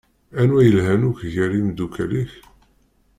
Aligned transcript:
Anwa 0.41 0.61
yelhan 0.65 1.01
akk 1.09 1.21
gar 1.33 1.51
imdukal-ik? 1.59 2.31